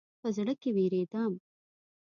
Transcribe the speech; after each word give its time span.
په 0.21 0.27
زړه 0.37 0.53
کې 0.61 0.69
وېرېدم. 0.75 1.33